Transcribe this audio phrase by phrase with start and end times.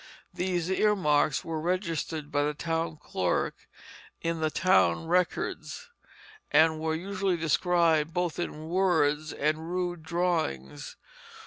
[0.33, 3.67] These earmarks were registered by the town clerk
[4.19, 5.91] in the town records,
[6.49, 10.95] and were usually described both in words and rude drawings.